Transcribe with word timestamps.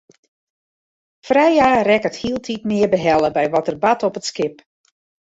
Freya 1.29 1.69
rekket 1.89 2.19
hieltyd 2.21 2.61
mear 2.69 2.89
behelle 2.95 3.29
by 3.37 3.45
wat 3.53 3.67
der 3.67 3.79
bart 3.83 4.01
op 4.07 4.17
it 4.19 4.25
skip. 4.31 4.55